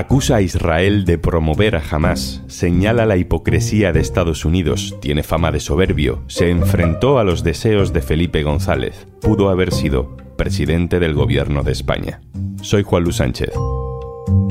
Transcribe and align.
Acusa 0.00 0.36
a 0.36 0.40
Israel 0.40 1.04
de 1.04 1.18
promover 1.18 1.76
a 1.76 1.82
Hamas, 1.90 2.42
señala 2.46 3.04
la 3.04 3.18
hipocresía 3.18 3.92
de 3.92 4.00
Estados 4.00 4.46
Unidos, 4.46 4.96
tiene 5.02 5.22
fama 5.22 5.52
de 5.52 5.60
soberbio, 5.60 6.24
se 6.26 6.48
enfrentó 6.48 7.18
a 7.18 7.24
los 7.24 7.44
deseos 7.44 7.92
de 7.92 8.00
Felipe 8.00 8.42
González, 8.42 9.06
pudo 9.20 9.50
haber 9.50 9.74
sido 9.74 10.16
presidente 10.38 11.00
del 11.00 11.12
gobierno 11.12 11.64
de 11.64 11.72
España. 11.72 12.22
Soy 12.62 12.82
Juan 12.82 13.02
Luis 13.02 13.16
Sánchez. 13.16 13.50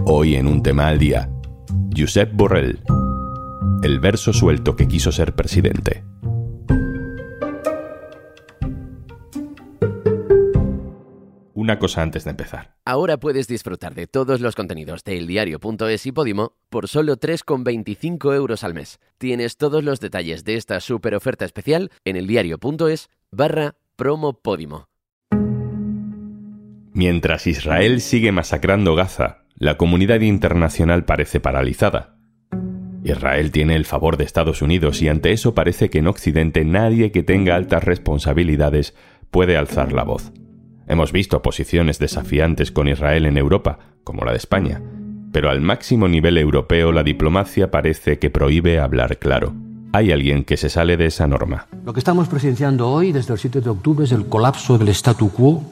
Hoy 0.06 0.36
en 0.36 0.46
un 0.46 0.62
tema 0.62 0.88
al 0.88 1.00
día, 1.00 1.32
Josep 1.98 2.32
Borrell, 2.32 2.82
el 3.82 4.00
verso 4.00 4.34
suelto 4.34 4.76
que 4.76 4.88
quiso 4.88 5.12
ser 5.12 5.34
presidente. 5.34 6.04
Una 11.70 11.78
cosa 11.78 12.02
antes 12.02 12.24
de 12.24 12.32
empezar. 12.32 12.74
Ahora 12.84 13.18
puedes 13.18 13.48
disfrutar 13.48 13.94
de 13.94 14.08
todos 14.08 14.42
los 14.42 14.56
contenidos 14.56 15.04
de 15.04 15.20
eldiario.es 15.20 16.08
y 16.08 16.12
Podimo 16.12 16.54
por 16.72 16.88
solo 16.88 17.16
3,25 17.16 18.34
euros 18.34 18.64
al 18.64 18.74
mes. 18.74 19.00
Tienes 19.20 19.56
todos 19.56 19.84
los 19.84 20.00
detalles 20.00 20.44
de 20.46 20.56
esta 20.56 20.80
super 20.80 21.14
oferta 21.14 21.46
especial 21.46 21.92
en 22.06 22.16
eldiario.es 22.16 23.12
barra 23.30 23.76
promo 23.96 24.34
Podimo. 24.34 24.88
Mientras 26.92 27.46
Israel 27.46 28.02
sigue 28.02 28.32
masacrando 28.32 28.96
Gaza, 28.96 29.44
la 29.54 29.78
comunidad 29.78 30.22
internacional 30.22 31.06
parece 31.06 31.40
paralizada. 31.40 32.16
Israel 33.04 33.52
tiene 33.52 33.76
el 33.76 33.86
favor 33.86 34.18
de 34.18 34.24
Estados 34.24 34.64
Unidos 34.64 35.04
y 35.04 35.08
ante 35.08 35.34
eso 35.34 35.54
parece 35.54 35.92
que 35.92 36.00
en 36.00 36.08
Occidente 36.08 36.66
nadie 36.66 37.12
que 37.12 37.22
tenga 37.22 37.56
altas 37.56 37.84
responsabilidades 37.84 38.96
puede 39.30 39.56
alzar 39.56 39.94
la 39.94 40.04
voz. 40.04 40.34
Hemos 40.90 41.12
visto 41.12 41.44
posiciones 41.44 42.00
desafiantes 42.00 42.72
con 42.72 42.88
Israel 42.88 43.28
en 43.28 43.38
Europa, 43.38 43.78
como 44.04 44.26
la 44.26 44.32
de 44.32 44.40
España, 44.40 44.82
pero 45.32 45.52
al 45.52 45.62
máximo 45.62 46.08
nivel 46.08 46.36
europeo 46.40 46.92
la 46.92 47.04
diplomacia 47.04 47.70
parece 47.70 48.18
que 48.18 48.32
prohíbe 48.32 48.80
hablar 48.80 49.20
claro. 49.20 49.54
Hay 49.94 50.12
alguien 50.12 50.44
que 50.44 50.58
se 50.58 50.68
sale 50.68 50.98
de 50.98 51.06
esa 51.06 51.28
norma. 51.28 51.68
Lo 51.86 51.94
que 51.94 52.00
estamos 52.00 52.28
presenciando 52.28 52.90
hoy, 52.90 53.12
desde 53.12 53.34
el 53.34 53.40
7 53.40 53.62
de 53.62 53.70
octubre, 53.70 54.06
es 54.06 54.12
el 54.12 54.26
colapso 54.26 54.80
del 54.80 54.90
statu 54.90 55.30
quo 55.32 55.64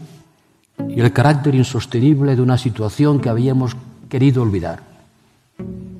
y 0.88 1.02
el 1.02 1.12
carácter 1.12 1.56
insostenible 1.56 2.36
de 2.36 2.42
una 2.44 2.60
situación 2.60 3.20
que 3.20 3.30
habíamos 3.30 3.76
querido 4.10 4.44
olvidar. 4.44 4.82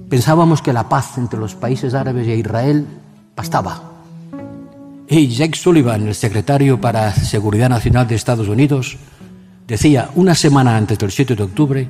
Pensábamos 0.10 0.62
que 0.62 0.74
la 0.74 0.90
paz 0.90 1.18
entre 1.18 1.40
los 1.40 1.56
países 1.56 1.96
árabes 1.96 2.28
e 2.28 2.36
Israel 2.36 2.86
bastaba. 3.36 3.82
Y 5.10 5.28
Jake 5.30 5.58
Sullivan, 5.58 6.06
el 6.06 6.16
secretario 6.16 6.82
para 6.82 7.14
Seguridad 7.14 7.70
Nacional 7.70 8.08
de 8.08 8.16
Estados 8.16 8.50
Unidos, 8.50 8.98
decía 9.68 10.10
una 10.16 10.34
semana 10.34 10.78
antes 10.78 10.98
del 10.98 11.12
7 11.12 11.36
de 11.36 11.44
octubre, 11.44 11.90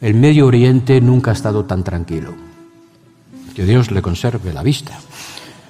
el 0.00 0.14
Medio 0.14 0.46
Oriente 0.46 1.00
nunca 1.00 1.30
ha 1.30 1.34
estado 1.34 1.64
tan 1.64 1.84
tranquilo. 1.84 2.34
Que 3.54 3.64
Dios 3.64 3.90
le 3.90 4.02
conserve 4.02 4.52
la 4.52 4.62
vista. 4.62 4.98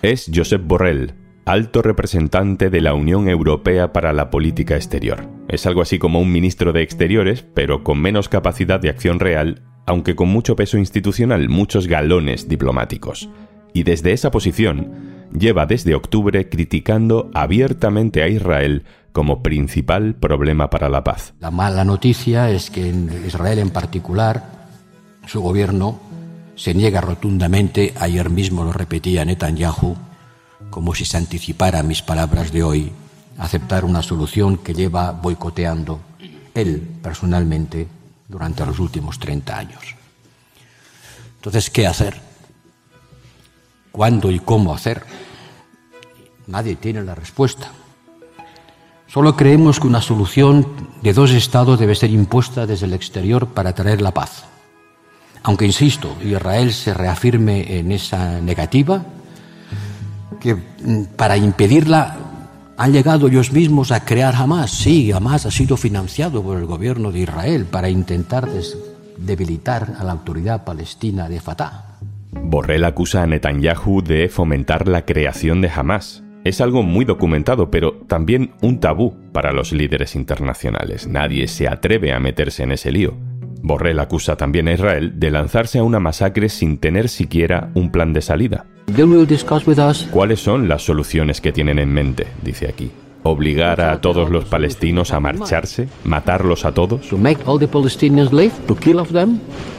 Es 0.03 0.31
Josep 0.33 0.63
Borrell, 0.65 1.15
alto 1.45 1.83
representante 1.83 2.71
de 2.71 2.81
la 2.81 2.95
Unión 2.95 3.29
Europea 3.29 3.93
para 3.93 4.13
la 4.13 4.31
Política 4.31 4.77
Exterior. 4.77 5.29
Es 5.49 5.67
algo 5.67 5.83
así 5.83 5.99
como 5.99 6.21
un 6.21 6.33
ministro 6.33 6.73
de 6.73 6.83
Exteriores, 6.83 7.45
pero 7.55 7.85
con 7.85 8.01
menos 8.01 8.29
capacidad 8.29 8.81
de 8.81 8.91
acción 8.91 9.21
real, 9.21 9.63
aunque 9.87 10.17
con 10.17 10.29
mucho 10.29 10.57
peso 10.57 10.79
institucional, 10.79 11.49
muchos 11.49 11.87
galones 11.87 12.49
diplomáticos. 12.49 13.29
Y 13.73 13.85
desde 13.85 14.13
esa 14.13 14.31
posición, 14.31 15.16
lleva 15.33 15.67
desde 15.67 15.95
octubre 15.95 16.49
criticando 16.49 17.31
abiertamente 17.35 18.23
a 18.23 18.29
Israel 18.29 18.85
como 19.13 19.43
principal 19.43 20.15
problema 20.15 20.69
para 20.69 20.89
la 20.89 21.03
paz. 21.03 21.33
La 21.41 21.51
mala 21.51 21.85
noticia 21.85 22.51
es 22.51 22.71
que 22.71 22.91
en 22.91 23.25
Israel 23.27 23.59
en 23.59 23.71
particular, 23.71 24.69
su 25.27 25.41
gobierno 25.41 25.99
se 26.55 26.75
niega 26.75 27.01
rotundamente, 27.01 27.95
ayer 27.99 28.31
mismo 28.31 28.65
lo 28.65 28.73
repetía 28.73 29.25
Netanyahu, 29.25 29.97
como 30.71 30.95
si 30.95 31.05
se 31.05 31.17
anticipara 31.17 31.83
mis 31.83 32.03
palabras 32.03 32.53
de 32.53 32.63
hoy, 32.63 32.93
aceptar 33.39 33.85
una 33.85 34.03
solución 34.03 34.59
que 34.59 34.75
lleva 34.75 35.13
boicoteando 35.13 36.01
él 36.55 36.83
personalmente 37.03 37.87
durante 38.29 38.65
los 38.67 38.79
últimos 38.79 39.19
30 39.19 39.59
años. 39.59 39.83
Entonces, 41.37 41.71
¿qué 41.71 41.87
hacer? 41.87 42.21
¿Cuándo 43.97 44.31
y 44.31 44.41
cómo 44.41 44.75
hacer? 44.75 45.05
Nadie 46.49 46.77
tiene 46.77 47.03
la 47.03 47.15
respuesta. 47.15 47.71
Solo 49.07 49.35
creemos 49.35 49.81
que 49.81 49.87
una 49.87 50.03
solución 50.03 50.67
de 51.03 51.15
dos 51.15 51.31
estados 51.31 51.81
debe 51.81 51.95
ser 51.95 52.11
impuesta 52.11 52.67
desde 52.67 52.85
el 52.85 52.93
exterior 52.93 53.49
para 53.49 53.75
traer 53.75 54.03
la 54.03 54.13
paz. 54.13 54.45
Aunque, 55.45 55.65
insisto, 55.65 56.15
Israel 56.23 56.75
se 56.75 56.93
reafirme 56.93 57.79
en 57.79 57.91
esa 57.91 58.39
negativa, 58.43 59.03
que 60.41 60.55
mm, 60.55 61.05
para 61.17 61.39
impedirla 61.39 62.19
han 62.77 62.93
llegado 62.93 63.29
ellos 63.29 63.51
mismos 63.51 63.93
a 63.93 64.05
crear 64.05 64.35
Hamas. 64.35 64.73
Sí, 64.73 65.11
Hamas 65.11 65.47
ha 65.47 65.51
sido 65.51 65.79
financiado 65.79 66.43
por 66.43 66.59
el 66.59 66.67
gobierno 66.67 67.11
de 67.11 67.21
Israel 67.21 67.65
para 67.65 67.89
intentar 67.89 68.47
debilitar 69.17 69.97
a 69.99 70.05
la 70.05 70.13
autoridad 70.13 70.65
palestina 70.65 71.31
de 71.31 71.41
Fatah. 71.41 71.96
Borrell 72.49 72.85
acusa 72.85 73.25
a 73.25 73.27
Netanyahu 73.27 74.03
de 74.03 74.29
fomentar 74.29 74.87
la 74.87 75.05
creación 75.05 75.61
de 75.61 75.69
Hamas. 75.69 76.23
Es 76.45 76.61
algo 76.61 76.85
muy 76.85 77.05
documentado, 77.05 77.73
pero 77.73 77.95
también 78.07 78.53
un 78.63 78.79
tabú 78.79 79.17
para 79.33 79.53
los 79.53 79.73
líderes 79.73 80.15
internacionales. 80.15 81.09
Nadie 81.09 81.49
se 81.49 81.67
atreve 81.67 82.13
a 82.13 82.21
meterse 82.21 82.63
en 82.63 82.71
ese 82.71 82.93
lío. 82.93 83.17
Borrell 83.63 83.99
acusa 83.99 84.37
también 84.37 84.69
a 84.69 84.75
Israel 84.75 85.19
de 85.19 85.33
lanzarse 85.33 85.81
a 85.81 85.83
una 85.83 85.99
masacre 85.99 86.49
sin 86.49 86.79
tener 86.79 87.09
siquiera 87.09 87.71
un 87.75 87.91
plan 87.91 88.13
de 88.13 88.23
salida. 88.23 88.65
¿Cuáles 90.13 90.39
son 90.39 90.69
las 90.69 90.83
soluciones 90.83 91.41
que 91.41 91.51
tienen 91.51 91.81
en 91.81 91.93
mente? 91.93 92.29
Dice 92.45 92.69
aquí. 92.69 92.93
¿Obligar 93.27 93.81
a 93.81 94.01
todos 94.01 94.31
los 94.31 94.45
palestinos 94.45 95.13
a 95.13 95.19
marcharse? 95.19 95.89
¿Matarlos 96.05 96.65
a 96.65 96.73
todos? 96.73 97.11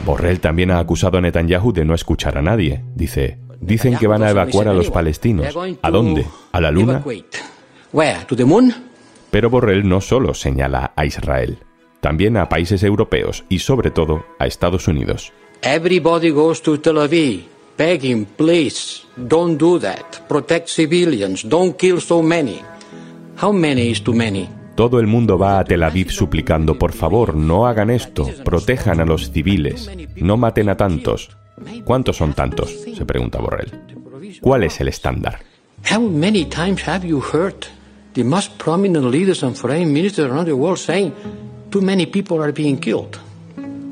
Borrell 0.04 0.40
también 0.40 0.70
ha 0.70 0.78
acusado 0.78 1.16
a 1.16 1.20
Netanyahu 1.22 1.72
de 1.72 1.84
no 1.86 1.94
escuchar 1.94 2.36
a 2.36 2.42
nadie. 2.42 2.84
Dice, 2.94 3.38
dicen 3.60 3.96
que 3.96 4.06
van 4.06 4.22
a 4.22 4.30
evacuar 4.30 4.68
a 4.68 4.74
los 4.74 4.90
palestinos. 4.90 5.56
¿A 5.80 5.90
dónde? 5.90 6.26
¿A 6.52 6.60
la 6.60 6.70
luna? 6.70 7.02
Pero 9.30 9.50
Borrell 9.50 9.88
no 9.88 10.00
solo 10.02 10.34
señala 10.34 10.92
a 10.94 11.06
Israel, 11.06 11.58
también 12.00 12.36
a 12.36 12.50
países 12.50 12.82
europeos 12.82 13.44
y 13.48 13.60
sobre 13.60 13.90
todo 13.90 14.26
a 14.38 14.46
Estados 14.46 14.88
Unidos. 14.88 15.32
Everybody 15.62 16.30
goes 16.30 16.60
to 16.62 16.78
Tel 16.78 16.98
Aviv 16.98 17.46
begging, 17.78 18.26
please, 18.26 19.06
don't 19.16 19.56
do 19.56 19.78
that. 19.78 20.28
Protect 20.28 20.68
civilians, 20.68 21.42
don't 21.44 21.78
kill 21.78 22.00
so 22.00 22.20
many. 22.20 22.60
How 23.40 23.52
many 23.52 23.90
is 23.90 24.02
too 24.02 24.14
many? 24.14 24.48
Todo 24.74 24.98
el 24.98 25.06
mundo 25.06 25.38
va 25.38 25.60
a 25.60 25.64
Tel 25.64 25.84
Aviv 25.84 26.10
suplicando, 26.10 26.76
por 26.76 26.92
favor, 26.92 27.36
no 27.36 27.68
hagan 27.68 27.88
esto, 27.88 28.28
protejan 28.44 29.00
a 29.00 29.04
los 29.04 29.30
civiles, 29.30 29.88
no 30.16 30.36
maten 30.36 30.68
a 30.68 30.76
tantos. 30.76 31.30
¿Cuántos 31.84 32.16
son 32.16 32.34
tantos? 32.34 32.68
se 32.96 33.04
pregunta 33.04 33.38
Borrell. 33.38 33.70
¿Cuál 34.40 34.64
es 34.64 34.80
el 34.80 34.88
estándar? 34.88 35.38
How 35.88 36.00
many 36.00 36.46
times 36.46 36.82
have 36.88 37.06
you 37.06 37.20
heard 37.20 37.66
the 38.14 38.24
most 38.24 38.58
prominent 38.58 39.06
leaders 39.06 39.44
and 39.44 39.54
foreign 39.54 39.92
ministers 39.92 40.28
around 40.28 40.46
the 40.46 40.52
world 40.52 40.78
saying 40.78 41.12
too 41.70 41.80
many 41.80 42.06
people 42.06 42.42
are 42.42 42.52
being 42.52 42.76
killed? 42.76 43.18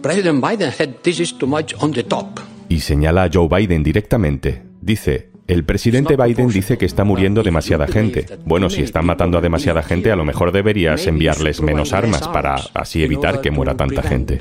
President 0.02 0.42
Biden 0.42 0.72
said 0.72 0.96
this 1.02 1.20
is 1.20 1.32
too 1.32 1.46
much 1.46 1.72
on 1.80 1.92
the 1.92 2.02
top. 2.02 2.40
Y 2.68 2.80
señala 2.80 3.24
a 3.24 3.30
Joe 3.32 3.48
Biden 3.48 3.84
directamente. 3.84 4.62
Dice, 4.80 5.30
el 5.46 5.64
presidente 5.64 6.16
Biden 6.16 6.48
dice 6.48 6.76
que 6.76 6.86
está 6.86 7.04
muriendo 7.04 7.42
demasiada 7.42 7.86
gente. 7.86 8.26
Bueno, 8.44 8.68
si 8.68 8.82
están 8.82 9.06
matando 9.06 9.38
a 9.38 9.40
demasiada 9.40 9.82
gente, 9.82 10.10
a 10.10 10.16
lo 10.16 10.24
mejor 10.24 10.52
deberías 10.52 11.06
enviarles 11.06 11.60
menos 11.62 11.92
armas 11.92 12.26
para 12.28 12.56
así 12.74 13.04
evitar 13.04 13.40
que 13.40 13.50
muera 13.50 13.76
tanta 13.76 14.02
gente. 14.02 14.40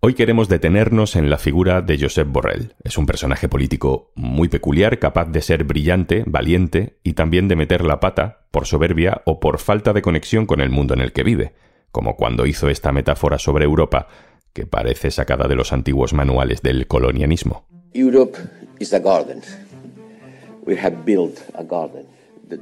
Hoy 0.00 0.14
queremos 0.14 0.48
detenernos 0.48 1.16
en 1.16 1.28
la 1.28 1.38
figura 1.38 1.82
de 1.82 1.98
Josep 1.98 2.28
Borrell. 2.28 2.74
Es 2.84 2.96
un 2.98 3.06
personaje 3.06 3.48
político 3.48 4.12
muy 4.14 4.48
peculiar, 4.48 4.98
capaz 4.98 5.26
de 5.26 5.42
ser 5.42 5.64
brillante, 5.64 6.22
valiente 6.26 6.98
y 7.02 7.14
también 7.14 7.48
de 7.48 7.56
meter 7.56 7.84
la 7.84 7.98
pata 7.98 8.46
por 8.50 8.66
soberbia 8.66 9.22
o 9.24 9.40
por 9.40 9.58
falta 9.58 9.92
de 9.92 10.02
conexión 10.02 10.46
con 10.46 10.60
el 10.60 10.70
mundo 10.70 10.94
en 10.94 11.00
el 11.00 11.12
que 11.12 11.24
vive, 11.24 11.52
como 11.90 12.16
cuando 12.16 12.46
hizo 12.46 12.68
esta 12.68 12.92
metáfora 12.92 13.38
sobre 13.38 13.64
Europa, 13.64 14.08
que 14.52 14.66
parece 14.66 15.10
sacada 15.10 15.48
de 15.48 15.54
los 15.54 15.72
antiguos 15.72 16.12
manuales 16.12 16.62
del 16.62 16.86
colonialismo. 16.86 17.66
Europe 17.94 18.38
is 18.78 18.92
a 18.92 18.98
garden. 18.98 19.40
We 20.66 20.78
have 20.78 20.98
built 21.04 21.38
a 21.54 21.62
garden. 21.62 22.06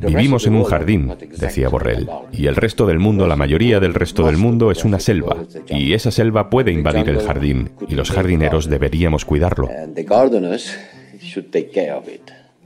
Vivimos 0.00 0.46
en 0.46 0.56
un 0.56 0.64
jardín, 0.64 1.12
decía 1.38 1.68
Borrell, 1.68 2.08
y 2.32 2.46
el 2.46 2.56
resto 2.56 2.86
del 2.86 2.98
mundo, 2.98 3.26
la 3.26 3.36
mayoría 3.36 3.78
del 3.78 3.94
resto 3.94 4.26
del 4.26 4.36
mundo, 4.36 4.70
es 4.70 4.84
una 4.84 4.98
selva, 4.98 5.36
y 5.68 5.92
esa 5.92 6.10
selva 6.10 6.50
puede 6.50 6.72
invadir 6.72 7.08
el 7.08 7.20
jardín, 7.20 7.70
y 7.88 7.94
los 7.94 8.10
jardineros 8.10 8.68
deberíamos 8.68 9.24
cuidarlo. 9.24 9.68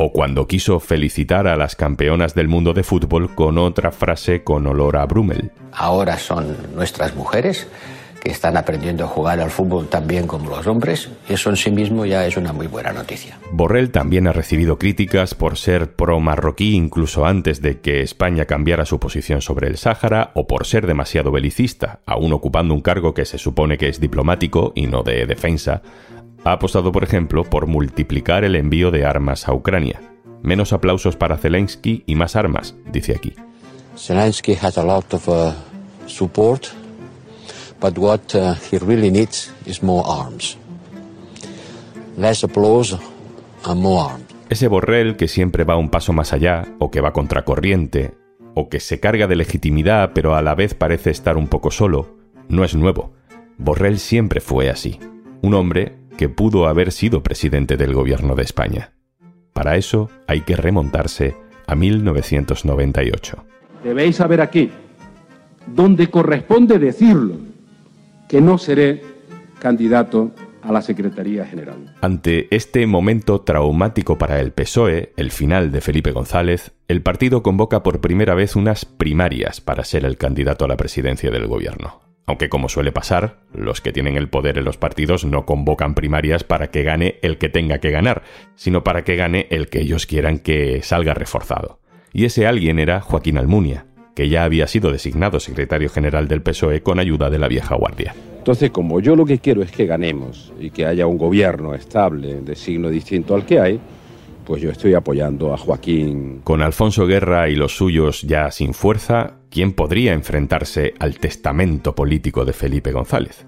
O 0.02 0.12
cuando 0.12 0.46
quiso 0.46 0.80
felicitar 0.80 1.46
a 1.46 1.58
las 1.58 1.76
campeonas 1.76 2.34
del 2.34 2.48
mundo 2.48 2.72
de 2.72 2.82
fútbol 2.82 3.34
con 3.34 3.58
otra 3.58 3.90
frase 3.90 4.42
con 4.42 4.66
olor 4.66 4.96
a 4.96 5.04
Brummel. 5.04 5.50
Ahora 5.72 6.16
son 6.16 6.56
nuestras 6.74 7.14
mujeres 7.14 7.68
que 8.22 8.30
están 8.30 8.56
aprendiendo 8.56 9.04
a 9.04 9.08
jugar 9.08 9.40
al 9.40 9.50
fútbol 9.50 9.88
tan 9.88 10.06
bien 10.06 10.26
como 10.26 10.48
los 10.48 10.66
hombres, 10.66 11.10
eso 11.28 11.50
en 11.50 11.56
sí 11.56 11.70
mismo 11.70 12.06
ya 12.06 12.26
es 12.26 12.38
una 12.38 12.54
muy 12.54 12.66
buena 12.66 12.94
noticia. 12.94 13.38
Borrell 13.52 13.90
también 13.90 14.26
ha 14.26 14.32
recibido 14.32 14.78
críticas 14.78 15.34
por 15.34 15.58
ser 15.58 15.92
pro-marroquí 15.92 16.74
incluso 16.74 17.26
antes 17.26 17.60
de 17.60 17.80
que 17.80 18.00
España 18.00 18.46
cambiara 18.46 18.86
su 18.86 18.98
posición 18.98 19.42
sobre 19.42 19.68
el 19.68 19.76
Sáhara 19.76 20.30
o 20.34 20.46
por 20.46 20.64
ser 20.64 20.86
demasiado 20.86 21.30
belicista, 21.30 22.00
aún 22.06 22.32
ocupando 22.32 22.72
un 22.72 22.80
cargo 22.80 23.12
que 23.12 23.26
se 23.26 23.36
supone 23.36 23.76
que 23.76 23.88
es 23.88 24.00
diplomático 24.00 24.72
y 24.74 24.86
no 24.86 25.02
de 25.02 25.26
defensa. 25.26 25.82
Ha 26.44 26.52
apostado, 26.52 26.92
por 26.92 27.04
ejemplo, 27.04 27.44
por 27.44 27.66
multiplicar 27.66 28.44
el 28.44 28.56
envío 28.56 28.90
de 28.90 29.04
armas 29.04 29.48
a 29.48 29.52
Ucrania. 29.52 30.00
Menos 30.42 30.72
aplausos 30.72 31.16
para 31.16 31.36
Zelensky 31.36 32.02
y 32.06 32.14
más 32.14 32.36
armas, 32.36 32.76
dice 32.90 33.14
aquí. 33.14 33.34
Zelensky 33.96 34.56
has 34.60 34.78
a 34.78 34.82
lot 34.82 35.12
of 35.12 35.28
uh, 35.28 35.52
support 36.06 36.68
But 37.80 37.96
what 37.96 38.34
uh, 38.34 38.54
he 38.70 38.78
really 38.78 39.10
needs 39.10 39.52
is 39.64 39.82
more 39.82 40.04
arms. 40.06 40.58
Less 42.18 42.44
applause 42.44 42.98
and 43.64 43.80
more 43.80 44.12
arms. 44.12 44.24
Ese 44.50 44.68
Borrell 44.68 45.16
que 45.16 45.28
siempre 45.28 45.64
va 45.64 45.76
un 45.76 45.88
paso 45.88 46.12
más 46.12 46.32
allá, 46.32 46.66
o 46.78 46.90
que 46.90 47.00
va 47.00 47.12
contracorriente, 47.12 48.14
o 48.54 48.68
que 48.68 48.80
se 48.80 49.00
carga 49.00 49.26
de 49.28 49.36
legitimidad 49.36 50.10
pero 50.12 50.34
a 50.34 50.42
la 50.42 50.54
vez 50.54 50.74
parece 50.74 51.10
estar 51.10 51.36
un 51.36 51.46
poco 51.46 51.70
solo, 51.70 52.18
no 52.48 52.64
es 52.64 52.74
nuevo. 52.74 53.12
Borrell 53.56 53.98
siempre 53.98 54.40
fue 54.40 54.68
así. 54.68 54.98
Un 55.40 55.54
hombre 55.54 55.96
que 56.20 56.28
pudo 56.28 56.68
haber 56.68 56.92
sido 56.92 57.22
presidente 57.22 57.78
del 57.78 57.94
gobierno 57.94 58.34
de 58.34 58.42
España. 58.42 58.92
Para 59.54 59.76
eso 59.76 60.10
hay 60.26 60.42
que 60.42 60.54
remontarse 60.54 61.34
a 61.66 61.74
1998. 61.74 63.42
Debéis 63.82 64.16
saber 64.16 64.42
aquí, 64.42 64.70
donde 65.66 66.10
corresponde 66.10 66.78
decirlo, 66.78 67.36
que 68.28 68.42
no 68.42 68.58
seré 68.58 69.02
candidato 69.60 70.32
a 70.60 70.70
la 70.72 70.82
Secretaría 70.82 71.46
General. 71.46 71.96
Ante 72.02 72.54
este 72.54 72.86
momento 72.86 73.40
traumático 73.40 74.18
para 74.18 74.40
el 74.40 74.52
PSOE, 74.52 75.14
el 75.16 75.30
final 75.30 75.72
de 75.72 75.80
Felipe 75.80 76.12
González, 76.12 76.72
el 76.86 77.00
partido 77.00 77.42
convoca 77.42 77.82
por 77.82 78.02
primera 78.02 78.34
vez 78.34 78.56
unas 78.56 78.84
primarias 78.84 79.62
para 79.62 79.84
ser 79.84 80.04
el 80.04 80.18
candidato 80.18 80.66
a 80.66 80.68
la 80.68 80.76
presidencia 80.76 81.30
del 81.30 81.46
gobierno. 81.46 82.09
Aunque 82.30 82.48
como 82.48 82.68
suele 82.68 82.92
pasar, 82.92 83.40
los 83.52 83.80
que 83.80 83.90
tienen 83.90 84.16
el 84.16 84.28
poder 84.28 84.56
en 84.56 84.64
los 84.64 84.76
partidos 84.76 85.24
no 85.24 85.44
convocan 85.44 85.96
primarias 85.96 86.44
para 86.44 86.70
que 86.70 86.84
gane 86.84 87.16
el 87.22 87.38
que 87.38 87.48
tenga 87.48 87.78
que 87.78 87.90
ganar, 87.90 88.22
sino 88.54 88.84
para 88.84 89.02
que 89.02 89.16
gane 89.16 89.48
el 89.50 89.66
que 89.66 89.80
ellos 89.80 90.06
quieran 90.06 90.38
que 90.38 90.80
salga 90.82 91.12
reforzado. 91.12 91.80
Y 92.12 92.26
ese 92.26 92.46
alguien 92.46 92.78
era 92.78 93.00
Joaquín 93.00 93.36
Almunia, 93.36 93.86
que 94.14 94.28
ya 94.28 94.44
había 94.44 94.68
sido 94.68 94.92
designado 94.92 95.40
secretario 95.40 95.88
general 95.88 96.28
del 96.28 96.40
PSOE 96.40 96.84
con 96.84 97.00
ayuda 97.00 97.30
de 97.30 97.40
la 97.40 97.48
vieja 97.48 97.74
guardia. 97.74 98.14
Entonces, 98.38 98.70
como 98.70 99.00
yo 99.00 99.16
lo 99.16 99.26
que 99.26 99.40
quiero 99.40 99.64
es 99.64 99.72
que 99.72 99.86
ganemos 99.86 100.52
y 100.60 100.70
que 100.70 100.86
haya 100.86 101.08
un 101.08 101.18
gobierno 101.18 101.74
estable 101.74 102.42
de 102.42 102.54
signo 102.54 102.90
distinto 102.90 103.34
al 103.34 103.44
que 103.44 103.58
hay, 103.58 103.80
pues 104.50 104.62
yo 104.62 104.70
estoy 104.72 104.94
apoyando 104.94 105.54
a 105.54 105.56
Joaquín. 105.56 106.40
Con 106.42 106.60
Alfonso 106.60 107.06
Guerra 107.06 107.48
y 107.48 107.54
los 107.54 107.76
suyos 107.76 108.22
ya 108.22 108.50
sin 108.50 108.74
fuerza, 108.74 109.34
¿quién 109.48 109.74
podría 109.74 110.12
enfrentarse 110.12 110.92
al 110.98 111.18
testamento 111.20 111.94
político 111.94 112.44
de 112.44 112.52
Felipe 112.52 112.90
González? 112.90 113.46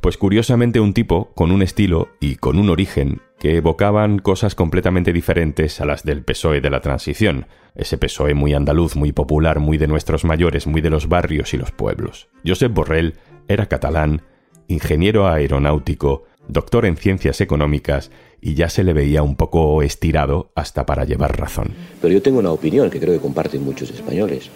Pues 0.00 0.16
curiosamente 0.16 0.80
un 0.80 0.94
tipo 0.94 1.34
con 1.34 1.50
un 1.50 1.60
estilo 1.60 2.08
y 2.18 2.36
con 2.36 2.58
un 2.58 2.70
origen 2.70 3.20
que 3.38 3.58
evocaban 3.58 4.20
cosas 4.20 4.54
completamente 4.54 5.12
diferentes 5.12 5.82
a 5.82 5.84
las 5.84 6.02
del 6.02 6.24
PSOE 6.24 6.62
de 6.62 6.70
la 6.70 6.80
transición, 6.80 7.44
ese 7.74 7.98
PSOE 7.98 8.32
muy 8.32 8.54
andaluz, 8.54 8.96
muy 8.96 9.12
popular, 9.12 9.60
muy 9.60 9.76
de 9.76 9.86
nuestros 9.86 10.24
mayores, 10.24 10.66
muy 10.66 10.80
de 10.80 10.88
los 10.88 11.10
barrios 11.10 11.52
y 11.52 11.58
los 11.58 11.72
pueblos. 11.72 12.30
Josep 12.46 12.72
Borrell 12.72 13.16
era 13.48 13.66
catalán, 13.66 14.22
ingeniero 14.66 15.28
aeronáutico, 15.28 16.24
doctor 16.48 16.86
en 16.86 16.96
ciencias 16.96 17.42
económicas 17.42 18.10
y 18.40 18.54
ya 18.54 18.68
se 18.68 18.84
le 18.84 18.92
veía 18.92 19.22
un 19.22 19.36
poco 19.36 19.82
estirado 19.82 20.50
hasta 20.54 20.86
para 20.86 21.04
llevar 21.04 21.38
razón. 21.38 21.74
Pero 22.00 22.14
yo 22.14 22.22
tengo 22.22 22.38
una 22.38 22.52
opinión 22.52 22.90
que 22.90 23.00
creo 23.00 23.14
que 23.14 23.20
comparten 23.20 23.64
muchos 23.64 23.90
españoles, 23.90 24.50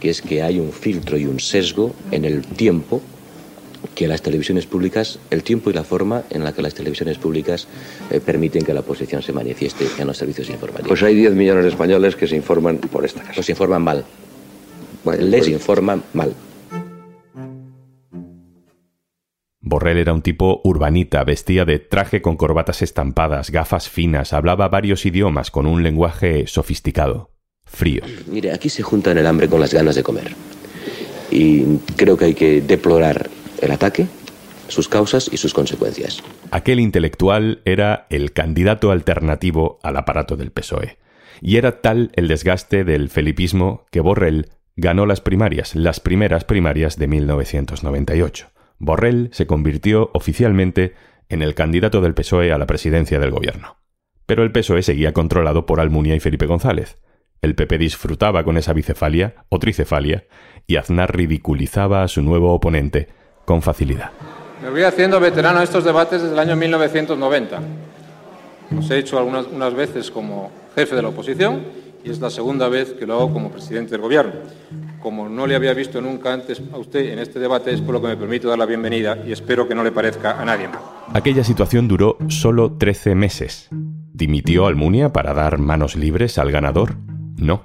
que 0.00 0.10
es 0.10 0.22
que 0.22 0.42
hay 0.42 0.58
un 0.58 0.72
filtro 0.72 1.16
y 1.16 1.26
un 1.26 1.40
sesgo 1.40 1.94
en 2.10 2.24
el 2.24 2.42
tiempo 2.42 3.00
que 3.94 4.08
las 4.08 4.22
televisiones 4.22 4.66
públicas, 4.66 5.18
el 5.30 5.42
tiempo 5.42 5.70
y 5.70 5.72
la 5.72 5.84
forma 5.84 6.24
en 6.30 6.44
la 6.44 6.52
que 6.52 6.62
las 6.62 6.74
televisiones 6.74 7.18
públicas 7.18 7.68
eh, 8.10 8.20
permiten 8.20 8.64
que 8.64 8.74
la 8.74 8.80
oposición 8.80 9.22
se 9.22 9.32
manifieste 9.32 9.86
en 9.98 10.06
los 10.06 10.16
servicios 10.16 10.48
informativos. 10.50 10.88
Pues 10.88 11.02
hay 11.02 11.14
10 11.14 11.32
millones 11.34 11.64
de 11.64 11.70
españoles 11.70 12.16
que 12.16 12.26
se 12.26 12.36
informan 12.36 12.78
por 12.78 13.04
esta 13.04 13.20
casa. 13.20 13.34
Los 13.36 13.48
informan 13.48 13.82
mal. 13.82 14.04
Les 15.18 15.40
pues- 15.40 15.48
informan 15.48 16.02
mal. 16.14 16.34
Borrell 19.66 19.98
era 19.98 20.14
un 20.14 20.22
tipo 20.22 20.60
urbanita, 20.62 21.24
vestía 21.24 21.64
de 21.64 21.80
traje 21.80 22.22
con 22.22 22.36
corbatas 22.36 22.82
estampadas, 22.82 23.50
gafas 23.50 23.90
finas, 23.90 24.32
hablaba 24.32 24.68
varios 24.68 25.04
idiomas 25.04 25.50
con 25.50 25.66
un 25.66 25.82
lenguaje 25.82 26.46
sofisticado, 26.46 27.32
frío. 27.64 28.02
Mire, 28.28 28.52
aquí 28.52 28.68
se 28.68 28.84
juntan 28.84 29.18
el 29.18 29.26
hambre 29.26 29.48
con 29.48 29.58
las 29.58 29.74
ganas 29.74 29.96
de 29.96 30.04
comer. 30.04 30.36
Y 31.32 31.78
creo 31.96 32.16
que 32.16 32.26
hay 32.26 32.34
que 32.34 32.60
deplorar 32.60 33.28
el 33.60 33.72
ataque, 33.72 34.06
sus 34.68 34.88
causas 34.88 35.28
y 35.32 35.36
sus 35.36 35.52
consecuencias. 35.52 36.22
Aquel 36.52 36.78
intelectual 36.78 37.60
era 37.64 38.06
el 38.08 38.32
candidato 38.32 38.92
alternativo 38.92 39.80
al 39.82 39.96
aparato 39.96 40.36
del 40.36 40.52
PSOE. 40.52 40.98
Y 41.40 41.56
era 41.56 41.82
tal 41.82 42.12
el 42.14 42.28
desgaste 42.28 42.84
del 42.84 43.08
felipismo 43.08 43.84
que 43.90 43.98
Borrell 43.98 44.48
ganó 44.76 45.06
las 45.06 45.20
primarias, 45.20 45.74
las 45.74 45.98
primeras 45.98 46.44
primarias 46.44 46.96
de 46.98 47.08
1998. 47.08 48.46
Borrell 48.78 49.30
se 49.32 49.46
convirtió 49.46 50.10
oficialmente 50.14 50.94
en 51.28 51.42
el 51.42 51.54
candidato 51.54 52.00
del 52.00 52.14
PSOE 52.14 52.52
a 52.52 52.58
la 52.58 52.66
presidencia 52.66 53.18
del 53.18 53.30
gobierno. 53.30 53.76
Pero 54.26 54.42
el 54.42 54.52
PSOE 54.52 54.82
seguía 54.82 55.12
controlado 55.12 55.66
por 55.66 55.80
Almunia 55.80 56.14
y 56.14 56.20
Felipe 56.20 56.46
González. 56.46 56.98
El 57.42 57.54
PP 57.54 57.78
disfrutaba 57.78 58.44
con 58.44 58.56
esa 58.56 58.72
bicefalia 58.72 59.34
o 59.48 59.58
tricefalia 59.58 60.24
y 60.66 60.76
Aznar 60.76 61.14
ridiculizaba 61.14 62.02
a 62.02 62.08
su 62.08 62.22
nuevo 62.22 62.52
oponente 62.52 63.08
con 63.44 63.62
facilidad. 63.62 64.10
Me 64.62 64.70
voy 64.70 64.82
haciendo 64.82 65.20
veterano 65.20 65.58
de 65.58 65.64
estos 65.64 65.84
debates 65.84 66.22
desde 66.22 66.34
el 66.34 66.40
año 66.40 66.56
1990. 66.56 67.60
Los 68.70 68.90
he 68.90 68.98
hecho 68.98 69.18
algunas 69.18 69.46
unas 69.46 69.74
veces 69.74 70.10
como 70.10 70.50
jefe 70.74 70.96
de 70.96 71.02
la 71.02 71.08
oposición 71.08 71.62
y 72.04 72.10
es 72.10 72.20
la 72.20 72.30
segunda 72.30 72.68
vez 72.68 72.92
que 72.94 73.06
lo 73.06 73.14
hago 73.14 73.32
como 73.32 73.50
presidente 73.50 73.92
del 73.92 74.00
Gobierno. 74.00 74.32
Como 75.06 75.28
no 75.28 75.46
le 75.46 75.54
había 75.54 75.72
visto 75.72 76.00
nunca 76.00 76.32
antes 76.32 76.60
a 76.72 76.78
usted 76.78 77.12
en 77.12 77.20
este 77.20 77.38
debate, 77.38 77.72
es 77.72 77.80
por 77.80 77.94
lo 77.94 78.02
que 78.02 78.08
me 78.08 78.16
permito 78.16 78.48
dar 78.48 78.58
la 78.58 78.66
bienvenida 78.66 79.16
y 79.24 79.30
espero 79.30 79.68
que 79.68 79.74
no 79.76 79.84
le 79.84 79.92
parezca 79.92 80.42
a 80.42 80.44
nadie 80.44 80.66
más. 80.66 80.80
Aquella 81.14 81.44
situación 81.44 81.86
duró 81.86 82.18
solo 82.26 82.72
13 82.72 83.14
meses. 83.14 83.68
¿Dimitió 83.70 84.66
Almunia 84.66 85.12
para 85.12 85.32
dar 85.32 85.58
manos 85.58 85.94
libres 85.94 86.38
al 86.38 86.50
ganador? 86.50 86.96
No. 87.36 87.62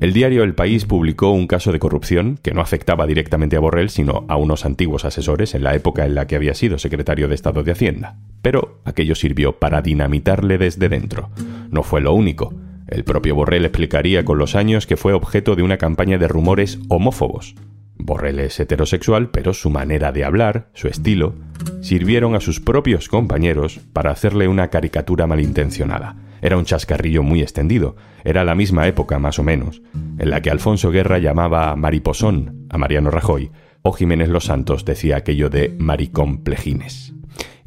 El 0.00 0.14
diario 0.14 0.42
El 0.42 0.54
País 0.54 0.86
publicó 0.86 1.32
un 1.32 1.46
caso 1.46 1.70
de 1.70 1.78
corrupción 1.78 2.38
que 2.42 2.54
no 2.54 2.62
afectaba 2.62 3.06
directamente 3.06 3.56
a 3.56 3.60
Borrell, 3.60 3.90
sino 3.90 4.24
a 4.28 4.36
unos 4.36 4.64
antiguos 4.64 5.04
asesores 5.04 5.54
en 5.54 5.64
la 5.64 5.74
época 5.74 6.06
en 6.06 6.14
la 6.14 6.26
que 6.26 6.36
había 6.36 6.54
sido 6.54 6.78
secretario 6.78 7.28
de 7.28 7.34
Estado 7.34 7.62
de 7.62 7.72
Hacienda. 7.72 8.16
Pero 8.40 8.80
aquello 8.86 9.14
sirvió 9.16 9.58
para 9.58 9.82
dinamitarle 9.82 10.56
desde 10.56 10.88
dentro. 10.88 11.28
No 11.68 11.82
fue 11.82 12.00
lo 12.00 12.14
único. 12.14 12.54
El 12.90 13.04
propio 13.04 13.34
Borrell 13.34 13.64
explicaría 13.64 14.24
con 14.24 14.38
los 14.38 14.54
años 14.54 14.86
que 14.86 14.96
fue 14.96 15.12
objeto 15.12 15.56
de 15.56 15.62
una 15.62 15.78
campaña 15.78 16.18
de 16.18 16.28
rumores 16.28 16.78
homófobos. 16.88 17.54
Borrell 17.96 18.40
es 18.40 18.58
heterosexual, 18.60 19.30
pero 19.30 19.54
su 19.54 19.70
manera 19.70 20.12
de 20.12 20.24
hablar, 20.24 20.68
su 20.74 20.88
estilo, 20.88 21.34
sirvieron 21.80 22.34
a 22.34 22.40
sus 22.40 22.60
propios 22.60 23.08
compañeros 23.08 23.80
para 23.92 24.10
hacerle 24.10 24.48
una 24.48 24.68
caricatura 24.68 25.26
malintencionada 25.26 26.16
era 26.42 26.56
un 26.56 26.64
chascarrillo 26.64 27.22
muy 27.22 27.42
extendido. 27.42 27.96
Era 28.24 28.44
la 28.44 28.54
misma 28.54 28.86
época, 28.86 29.18
más 29.18 29.38
o 29.38 29.42
menos, 29.42 29.82
en 30.18 30.30
la 30.30 30.40
que 30.40 30.50
Alfonso 30.50 30.90
Guerra 30.90 31.18
llamaba 31.18 31.74
mariposón 31.76 32.66
a 32.70 32.78
Mariano 32.78 33.10
Rajoy, 33.10 33.50
o 33.82 33.92
Jiménez 33.92 34.28
Los 34.28 34.44
Santos 34.44 34.84
decía 34.84 35.16
aquello 35.16 35.48
de 35.48 35.74
maricomplejines. 35.78 37.14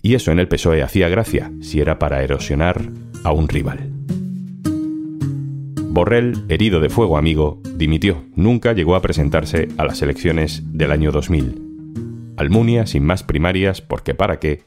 Y 0.01 0.15
eso 0.15 0.31
en 0.31 0.39
el 0.39 0.47
PSOE 0.47 0.83
hacía 0.83 1.07
gracia, 1.07 1.51
si 1.61 1.79
era 1.79 1.97
para 1.97 2.23
erosionar 2.23 2.81
a 3.23 3.31
un 3.31 3.47
rival. 3.47 3.92
Borrell, 5.93 6.43
herido 6.49 6.79
de 6.79 6.89
fuego 6.89 7.19
amigo, 7.19 7.61
dimitió. 7.75 8.23
Nunca 8.35 8.73
llegó 8.73 8.95
a 8.95 9.01
presentarse 9.03 9.67
a 9.77 9.85
las 9.85 10.01
elecciones 10.01 10.63
del 10.73 10.91
año 10.91 11.11
2000. 11.11 12.33
Almunia, 12.35 12.87
sin 12.87 13.05
más 13.05 13.21
primarias, 13.21 13.81
porque 13.81 14.15
para 14.15 14.39
qué, 14.39 14.63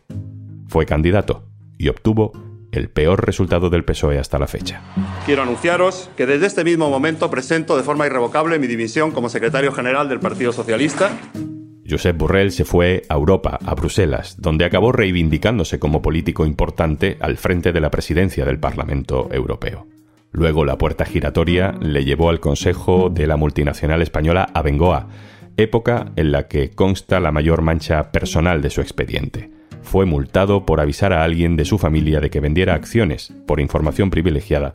fue 0.68 0.86
candidato 0.86 1.42
y 1.78 1.88
obtuvo 1.88 2.30
el 2.70 2.90
peor 2.90 3.26
resultado 3.26 3.70
del 3.70 3.84
PSOE 3.84 4.20
hasta 4.20 4.38
la 4.38 4.46
fecha. 4.46 4.82
Quiero 5.24 5.42
anunciaros 5.42 6.10
que 6.16 6.26
desde 6.26 6.46
este 6.46 6.62
mismo 6.62 6.88
momento 6.90 7.28
presento 7.28 7.76
de 7.76 7.82
forma 7.82 8.06
irrevocable 8.06 8.60
mi 8.60 8.68
dimisión 8.68 9.10
como 9.10 9.28
secretario 9.28 9.72
general 9.72 10.08
del 10.08 10.20
Partido 10.20 10.52
Socialista. 10.52 11.10
Josep 11.90 12.16
Borrell 12.16 12.52
se 12.52 12.64
fue 12.64 13.02
a 13.08 13.14
Europa, 13.14 13.58
a 13.66 13.74
Bruselas, 13.74 14.36
donde 14.38 14.64
acabó 14.64 14.92
reivindicándose 14.92 15.80
como 15.80 16.02
político 16.02 16.46
importante 16.46 17.16
al 17.18 17.36
frente 17.36 17.72
de 17.72 17.80
la 17.80 17.90
presidencia 17.90 18.44
del 18.44 18.60
Parlamento 18.60 19.28
Europeo. 19.32 19.88
Luego 20.32 20.64
la 20.64 20.78
puerta 20.78 21.04
giratoria 21.04 21.74
le 21.80 22.04
llevó 22.04 22.30
al 22.30 22.40
consejo 22.40 23.10
de 23.10 23.26
la 23.26 23.36
multinacional 23.36 24.02
española 24.02 24.48
Abengoa, 24.54 25.08
época 25.56 26.12
en 26.16 26.32
la 26.32 26.48
que 26.48 26.70
consta 26.70 27.20
la 27.20 27.32
mayor 27.32 27.62
mancha 27.62 28.12
personal 28.12 28.60
de 28.62 28.70
su 28.70 28.80
expediente. 28.80 29.50
Fue 29.82 30.04
multado 30.04 30.66
por 30.66 30.80
avisar 30.80 31.12
a 31.12 31.24
alguien 31.24 31.56
de 31.56 31.64
su 31.64 31.78
familia 31.78 32.20
de 32.20 32.28
que 32.28 32.40
vendiera 32.40 32.74
acciones 32.74 33.32
por 33.46 33.60
información 33.60 34.10
privilegiada 34.10 34.74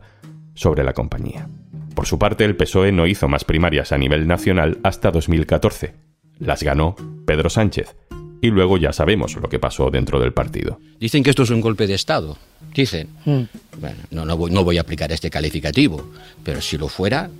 sobre 0.54 0.84
la 0.84 0.94
compañía. 0.94 1.48
Por 1.94 2.06
su 2.06 2.18
parte, 2.18 2.44
el 2.44 2.56
PSOE 2.56 2.92
no 2.92 3.06
hizo 3.06 3.28
más 3.28 3.44
primarias 3.44 3.92
a 3.92 3.98
nivel 3.98 4.26
nacional 4.26 4.78
hasta 4.82 5.10
2014. 5.10 5.94
Las 6.38 6.62
ganó 6.62 6.96
Pedro 7.26 7.50
Sánchez. 7.50 7.94
Y 8.42 8.50
luego 8.50 8.76
ya 8.76 8.92
sabemos 8.92 9.36
lo 9.36 9.48
que 9.48 9.60
pasó 9.60 9.88
dentro 9.90 10.18
del 10.20 10.32
partido. 10.32 10.80
Dicen 10.98 11.22
que 11.22 11.30
esto 11.30 11.44
es 11.44 11.50
un 11.50 11.60
golpe 11.60 11.86
de 11.86 11.94
Estado. 11.94 12.36
Dicen. 12.74 13.08
Hmm. 13.24 13.42
Bueno, 13.80 13.98
no, 14.10 14.24
no, 14.24 14.36
voy, 14.36 14.50
no 14.50 14.64
voy 14.64 14.78
a 14.78 14.80
aplicar 14.82 15.12
este 15.12 15.30
calificativo, 15.30 16.10
pero 16.44 16.60
si 16.60 16.76
lo 16.76 16.88
fuera, 16.88 17.30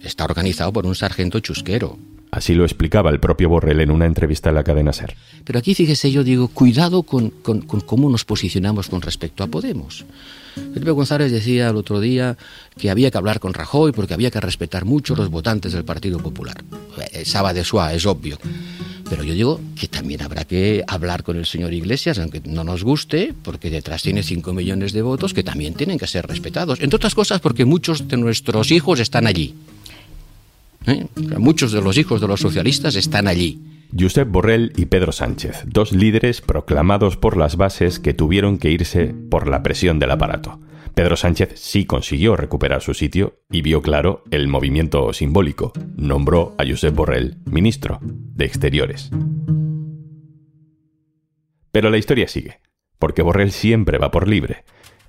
está 0.00 0.24
organizado 0.24 0.72
por 0.72 0.86
un 0.86 0.94
sargento 0.94 1.40
chusquero. 1.40 1.98
Así 2.30 2.54
lo 2.54 2.64
explicaba 2.64 3.10
el 3.10 3.20
propio 3.20 3.50
Borrell 3.50 3.80
en 3.80 3.90
una 3.90 4.06
entrevista 4.06 4.48
en 4.48 4.54
la 4.54 4.64
cadena 4.64 4.92
SER. 4.94 5.14
Pero 5.44 5.58
aquí 5.58 5.74
fíjese, 5.74 6.10
yo 6.10 6.24
digo, 6.24 6.48
cuidado 6.48 7.02
con, 7.02 7.28
con, 7.28 7.60
cómo 7.60 8.08
nos 8.08 8.24
posicionamos 8.24 8.88
con 8.88 9.02
respecto 9.02 9.44
a 9.44 9.48
Podemos. 9.48 10.06
Felipe 10.54 10.92
González 10.92 11.30
decía 11.30 11.68
el 11.68 11.76
otro 11.76 12.00
día 12.00 12.38
que 12.78 12.88
había 12.88 13.10
que 13.10 13.18
hablar 13.18 13.38
con 13.38 13.52
Rajoy 13.52 13.92
porque 13.92 14.14
había 14.14 14.30
que 14.30 14.40
respetar 14.40 14.86
mucho 14.86 15.14
los 15.14 15.28
votantes 15.28 15.72
del 15.72 15.84
Partido 15.84 16.20
Popular. 16.20 16.62
Saba 17.24 17.52
de 17.52 17.64
Suá, 17.64 17.92
es 17.92 18.06
obvio. 18.06 18.38
Pero 19.12 19.24
yo 19.24 19.34
digo 19.34 19.60
que 19.78 19.88
también 19.88 20.22
habrá 20.22 20.46
que 20.46 20.82
hablar 20.86 21.22
con 21.22 21.36
el 21.36 21.44
señor 21.44 21.74
Iglesias, 21.74 22.18
aunque 22.18 22.40
no 22.46 22.64
nos 22.64 22.82
guste, 22.82 23.34
porque 23.42 23.68
detrás 23.68 24.00
tiene 24.00 24.22
5 24.22 24.54
millones 24.54 24.94
de 24.94 25.02
votos 25.02 25.34
que 25.34 25.42
también 25.42 25.74
tienen 25.74 25.98
que 25.98 26.06
ser 26.06 26.26
respetados. 26.26 26.80
Entre 26.80 26.96
otras 26.96 27.14
cosas 27.14 27.38
porque 27.42 27.66
muchos 27.66 28.08
de 28.08 28.16
nuestros 28.16 28.70
hijos 28.70 29.00
están 29.00 29.26
allí. 29.26 29.54
¿eh? 30.86 31.04
Muchos 31.36 31.72
de 31.72 31.82
los 31.82 31.98
hijos 31.98 32.22
de 32.22 32.26
los 32.26 32.40
socialistas 32.40 32.96
están 32.96 33.28
allí. 33.28 33.60
Josep 33.94 34.30
Borrell 34.30 34.72
y 34.78 34.86
Pedro 34.86 35.12
Sánchez, 35.12 35.64
dos 35.66 35.92
líderes 35.92 36.40
proclamados 36.40 37.18
por 37.18 37.36
las 37.36 37.56
bases 37.56 37.98
que 37.98 38.14
tuvieron 38.14 38.56
que 38.56 38.70
irse 38.70 39.14
por 39.28 39.46
la 39.46 39.62
presión 39.62 39.98
del 39.98 40.12
aparato. 40.12 40.58
Pedro 40.94 41.16
Sánchez 41.16 41.52
sí 41.54 41.86
consiguió 41.86 42.36
recuperar 42.36 42.82
su 42.82 42.92
sitio 42.92 43.40
y 43.50 43.62
vio 43.62 43.80
claro 43.80 44.24
el 44.30 44.48
movimiento 44.48 45.12
simbólico. 45.12 45.72
Nombró 45.96 46.54
a 46.58 46.64
Josep 46.68 46.94
Borrell 46.94 47.38
ministro 47.46 47.98
de 48.02 48.44
Exteriores. 48.44 49.10
Pero 51.70 51.88
la 51.88 51.96
historia 51.96 52.28
sigue, 52.28 52.60
porque 52.98 53.22
Borrell 53.22 53.52
siempre 53.52 53.96
va 53.96 54.10
por 54.10 54.28
libre. 54.28 54.64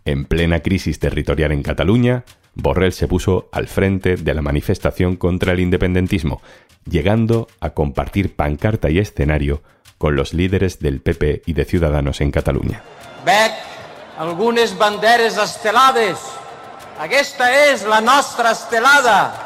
En 0.05 0.25
plena 0.25 0.61
crisis 0.61 0.99
territorial 0.99 1.51
en 1.51 1.63
Cataluña, 1.63 2.23
Borrell 2.55 2.93
se 2.93 3.07
puso 3.07 3.49
al 3.51 3.67
frente 3.67 4.15
de 4.15 4.33
la 4.33 4.41
manifestación 4.41 5.17
contra 5.17 5.51
el 5.51 5.59
independentismo, 5.59 6.41
llegando 6.89 7.47
a 7.59 7.71
compartir 7.71 8.35
pancarta 8.35 8.89
y 8.89 8.99
escenario 8.99 9.63
con 9.97 10.15
los 10.15 10.33
líderes 10.33 10.79
del 10.79 11.01
PP 11.01 11.43
y 11.45 11.53
de 11.53 11.65
Ciudadanos 11.65 12.21
en 12.21 12.31
Cataluña. 12.31 12.83
Algunes 14.17 14.77
banderes 14.77 15.37
estelades. 15.37 16.17
Aquesta 16.99 17.71
es 17.71 17.83
la 17.85 18.01
nostra 18.01 18.51
estelada. 18.51 19.39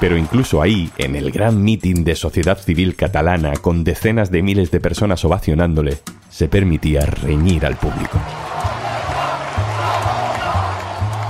Pero 0.00 0.16
incluso 0.16 0.62
ahí, 0.62 0.90
en 0.96 1.14
el 1.14 1.30
gran 1.30 1.62
mitin 1.62 2.04
de 2.04 2.16
sociedad 2.16 2.58
civil 2.58 2.96
catalana, 2.96 3.52
con 3.60 3.84
decenas 3.84 4.30
de 4.30 4.42
miles 4.42 4.70
de 4.70 4.80
personas 4.80 5.24
ovacionándole, 5.24 6.00
se 6.30 6.48
permitía 6.48 7.02
reñir 7.02 7.66
al 7.66 7.76
público. 7.76 8.18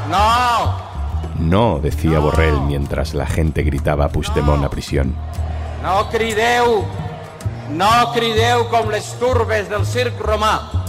No. 0.08 0.78
No, 1.38 1.80
decía 1.80 2.20
Borrell 2.20 2.60
mientras 2.60 3.12
la 3.14 3.26
gente 3.26 3.62
gritaba 3.62 4.08
Puigdemont 4.08 4.64
a 4.64 4.70
prisión. 4.70 5.14
No 5.82 6.08
crideu, 6.10 6.84
no 7.70 8.12
crideu 8.12 8.68
com 8.68 8.90
les 8.90 9.14
turbes 9.18 9.70
del 9.70 9.86
circ 9.86 10.20
romà. 10.20 10.79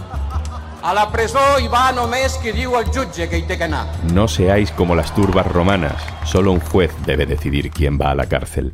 No 4.14 4.28
seáis 4.28 4.72
como 4.72 4.96
las 4.96 5.14
turbas 5.14 5.46
romanas, 5.46 6.02
solo 6.26 6.52
un 6.52 6.60
juez 6.60 6.92
debe 7.06 7.28
decidir 7.28 7.70
quién 7.70 8.00
va 8.02 8.10
a 8.10 8.16
la 8.16 8.28
cárcel. 8.28 8.74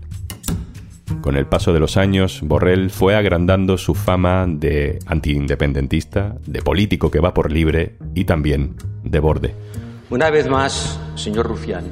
Con 1.22 1.36
el 1.36 1.48
paso 1.48 1.74
de 1.74 1.82
los 1.82 1.98
años, 1.98 2.40
Borrell 2.44 2.92
fue 2.92 3.16
agrandando 3.16 3.78
su 3.78 3.94
fama 3.94 4.46
de 4.48 5.00
antiindependentista, 5.06 6.36
de 6.46 6.62
político 6.62 7.12
que 7.12 7.20
va 7.20 7.34
por 7.34 7.52
libre 7.52 7.98
y 8.16 8.24
también 8.24 8.76
de 9.04 9.20
borde. 9.20 9.54
Una 10.10 10.30
vez 10.30 10.48
más, 10.48 11.00
señor 11.16 11.48
Rufián, 11.48 11.86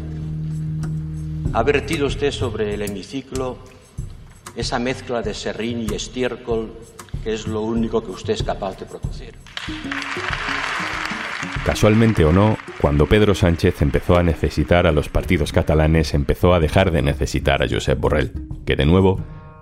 ha 1.52 1.64
vertido 1.64 2.08
usted 2.08 2.32
sobre 2.32 2.74
el 2.74 2.82
hemiciclo 2.84 3.58
esa 4.56 4.80
mezcla 4.80 5.22
de 5.22 5.34
serrín 5.34 5.82
y 5.82 5.94
estiércol 5.94 6.72
es 7.26 7.48
lo 7.48 7.62
único 7.62 8.04
que 8.04 8.12
usted 8.12 8.34
es 8.34 8.44
capaz 8.44 8.80
de 8.80 8.86
producir. 8.86 9.36
Casualmente 11.66 12.24
o 12.24 12.32
no, 12.32 12.58
cuando 12.80 13.08
Pedro 13.08 13.34
Sánchez 13.34 13.82
empezó 13.82 14.18
a 14.18 14.24
necesitar 14.24 14.86
a 14.86 14.92
los 14.92 15.10
partidos 15.10 15.52
catalanes, 15.52 16.14
empezó 16.14 16.54
a 16.54 16.60
dejar 16.60 16.92
de 16.92 17.02
necesitar 17.02 17.64
a 17.64 17.68
Josep 17.68 18.00
Borrell, 18.00 18.32
que 18.66 18.76
de 18.76 18.86
nuevo 18.86 19.20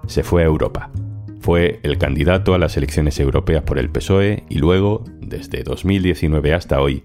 se 0.07 0.23
fue 0.23 0.43
a 0.43 0.45
Europa. 0.45 0.91
Fue 1.39 1.79
el 1.83 1.97
candidato 1.97 2.53
a 2.53 2.57
las 2.57 2.75
elecciones 2.75 3.19
europeas 3.19 3.63
por 3.63 3.79
el 3.79 3.89
PSOE 3.89 4.43
y 4.49 4.59
luego, 4.59 5.05
desde 5.19 5.63
2019 5.63 6.53
hasta 6.53 6.81
hoy, 6.81 7.03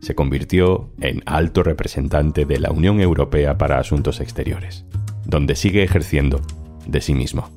se 0.00 0.14
convirtió 0.14 0.90
en 1.00 1.22
alto 1.26 1.62
representante 1.62 2.46
de 2.46 2.60
la 2.60 2.70
Unión 2.70 3.00
Europea 3.00 3.58
para 3.58 3.78
Asuntos 3.78 4.20
Exteriores, 4.20 4.86
donde 5.24 5.56
sigue 5.56 5.82
ejerciendo 5.82 6.40
de 6.86 7.00
sí 7.00 7.14
mismo. 7.14 7.50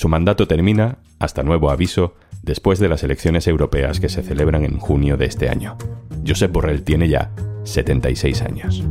Su 0.00 0.08
mandato 0.08 0.48
termina, 0.48 0.96
hasta 1.18 1.42
nuevo 1.42 1.70
aviso, 1.70 2.14
después 2.40 2.78
de 2.78 2.88
las 2.88 3.02
elecciones 3.02 3.46
europeas 3.46 4.00
que 4.00 4.08
se 4.08 4.22
celebran 4.22 4.64
en 4.64 4.78
junio 4.78 5.18
de 5.18 5.26
este 5.26 5.50
año. 5.50 5.76
Josep 6.26 6.50
Borrell 6.50 6.84
tiene 6.84 7.06
ya 7.06 7.30
76 7.64 8.40
años. 8.40 8.82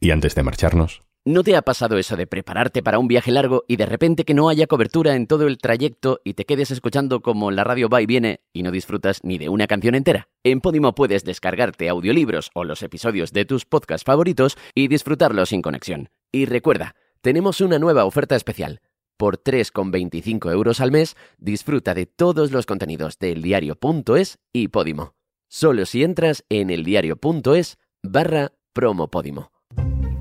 Y 0.00 0.10
antes 0.10 0.34
de 0.34 0.42
marcharnos, 0.42 1.02
¿No 1.26 1.42
te 1.44 1.54
ha 1.54 1.60
pasado 1.60 1.98
eso 1.98 2.16
de 2.16 2.26
prepararte 2.26 2.82
para 2.82 2.98
un 2.98 3.06
viaje 3.06 3.30
largo 3.30 3.64
y 3.68 3.76
de 3.76 3.84
repente 3.84 4.24
que 4.24 4.32
no 4.32 4.48
haya 4.48 4.66
cobertura 4.66 5.14
en 5.14 5.26
todo 5.26 5.46
el 5.46 5.58
trayecto 5.58 6.22
y 6.24 6.32
te 6.32 6.46
quedes 6.46 6.70
escuchando 6.70 7.20
como 7.20 7.50
la 7.50 7.62
radio 7.62 7.90
va 7.90 8.00
y 8.00 8.06
viene 8.06 8.40
y 8.54 8.62
no 8.62 8.70
disfrutas 8.70 9.20
ni 9.22 9.36
de 9.36 9.50
una 9.50 9.66
canción 9.66 9.94
entera? 9.94 10.28
En 10.44 10.62
Podimo 10.62 10.94
puedes 10.94 11.24
descargarte 11.24 11.90
audiolibros 11.90 12.50
o 12.54 12.64
los 12.64 12.82
episodios 12.82 13.34
de 13.34 13.44
tus 13.44 13.66
podcasts 13.66 14.06
favoritos 14.06 14.56
y 14.74 14.88
disfrutarlos 14.88 15.50
sin 15.50 15.60
conexión. 15.60 16.08
Y 16.32 16.46
recuerda, 16.46 16.94
tenemos 17.20 17.60
una 17.60 17.78
nueva 17.78 18.04
oferta 18.04 18.36
especial. 18.36 18.80
Por 19.16 19.42
3,25 19.42 20.50
euros 20.52 20.80
al 20.80 20.92
mes, 20.92 21.16
disfruta 21.38 21.94
de 21.94 22.06
todos 22.06 22.52
los 22.52 22.64
contenidos 22.66 23.18
de 23.18 23.32
eldiario.es 23.32 24.38
y 24.52 24.68
Podimo. 24.68 25.14
Solo 25.48 25.84
si 25.84 26.04
entras 26.04 26.44
en 26.48 26.70
eldiario.es 26.70 27.78
barra 28.02 28.52
promopodimo. 28.72 29.50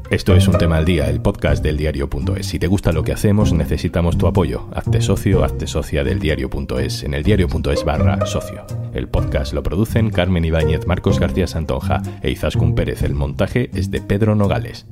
Esto 0.09 0.35
es 0.35 0.47
un 0.47 0.57
tema 0.57 0.77
al 0.77 0.85
día, 0.85 1.07
el 1.07 1.21
podcast 1.21 1.63
del 1.63 1.77
diario.es. 1.77 2.47
Si 2.47 2.57
te 2.57 2.65
gusta 2.65 2.91
lo 2.91 3.03
que 3.03 3.13
hacemos, 3.13 3.53
necesitamos 3.53 4.17
tu 4.17 4.25
apoyo. 4.25 4.67
Hazte 4.73 5.01
socio, 5.01 5.43
hazte 5.43 5.67
socia 5.67 6.03
del 6.03 6.19
diario.es 6.19 7.03
en 7.03 7.13
el 7.13 7.21
diario.es 7.21 7.85
barra 7.85 8.25
socio. 8.25 8.65
El 8.91 9.07
podcast 9.07 9.53
lo 9.53 9.61
producen 9.61 10.09
Carmen 10.09 10.45
Ibáñez, 10.45 10.87
Marcos 10.87 11.19
García 11.19 11.45
Santonja 11.45 12.01
e 12.23 12.31
Izaskun 12.31 12.73
Pérez. 12.73 13.03
El 13.03 13.13
montaje 13.13 13.69
es 13.75 13.91
de 13.91 14.01
Pedro 14.01 14.33
Nogales. 14.33 14.87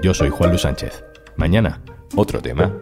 Yo 0.00 0.14
soy 0.14 0.30
Juan 0.30 0.50
Luis 0.50 0.62
Sánchez. 0.62 1.02
Mañana, 1.36 1.80
otro 2.14 2.40
tema. 2.40 2.72